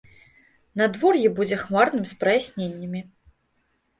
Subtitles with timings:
[0.79, 3.01] Надвор'е будзе хмарным з праясненнямі.